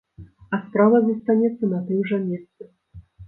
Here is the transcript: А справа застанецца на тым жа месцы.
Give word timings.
А 0.57 0.59
справа 0.61 1.01
застанецца 1.09 1.69
на 1.73 1.81
тым 1.89 1.99
жа 2.13 2.21
месцы. 2.29 2.69